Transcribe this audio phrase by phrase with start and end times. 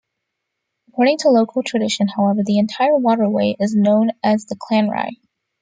[0.89, 5.11] According to local tradition, however, the entire waterway is known as the Clanrye.